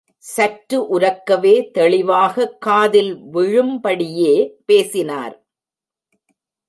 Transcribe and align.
சற்று 0.25 0.99
உரக்கவே 0.99 1.53
தெளிவாக 1.71 2.47
காதில் 2.59 3.13
விழும்படியே 3.33 4.33
பேசினார். 4.65 5.35